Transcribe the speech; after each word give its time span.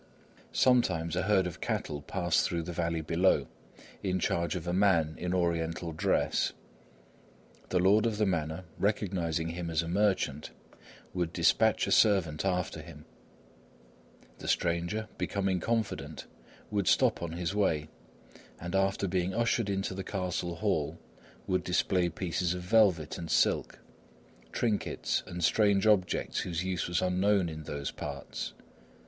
Sometimes 0.51 1.15
a 1.15 1.21
herd 1.21 1.45
of 1.45 1.61
cattle 1.61 2.01
passed 2.01 2.43
through 2.43 2.63
the 2.63 2.71
valley 2.73 3.01
below, 3.01 3.45
in 4.01 4.17
charge 4.17 4.55
of 4.55 4.65
a 4.67 4.73
man 4.73 5.13
in 5.19 5.31
Oriental 5.31 5.91
dress. 5.91 6.53
The 7.69 7.77
lord 7.77 8.07
of 8.07 8.17
the 8.17 8.25
manor, 8.25 8.63
recognising 8.79 9.49
him 9.49 9.69
as 9.69 9.83
a 9.83 9.87
merchant, 9.87 10.49
would 11.13 11.31
despatch 11.31 11.85
a 11.85 11.91
servant 11.91 12.43
after 12.45 12.81
him. 12.81 13.05
The 14.39 14.47
stranger, 14.47 15.07
becoming 15.19 15.59
confident, 15.59 16.25
would 16.71 16.87
stop 16.87 17.21
on 17.21 17.33
his 17.33 17.53
way 17.53 17.87
and 18.59 18.73
after 18.73 19.07
being 19.07 19.35
ushered 19.35 19.69
into 19.69 19.93
the 19.93 20.03
castle 20.03 20.55
hall, 20.55 20.97
would 21.45 21.63
display 21.63 22.09
pieces 22.09 22.55
of 22.55 22.63
velvet 22.63 23.19
and 23.19 23.29
silk, 23.29 23.77
trinkets 24.51 25.21
and 25.27 25.43
strange 25.43 25.85
objects 25.85 26.39
whose 26.39 26.63
use 26.63 26.87
was 26.87 27.03
unknown 27.03 27.49
in 27.49 27.65
those 27.65 27.91
parts. 27.91 28.53